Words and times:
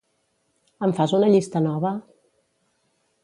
Em 0.87 0.95
fas 0.99 1.13
una 1.17 1.29
llista 1.35 1.61
nova? 1.67 1.91